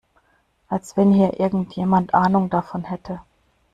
Als 0.67 0.97
wenn 0.97 1.13
hier 1.13 1.39
irgendjemand 1.39 2.15
Ahnung 2.15 2.49
davon 2.49 2.85
hätte! 2.85 3.21